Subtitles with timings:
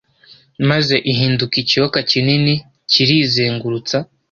[0.69, 2.53] maze ihinduka ikiyoka kinini
[2.91, 3.97] kirizengurutsa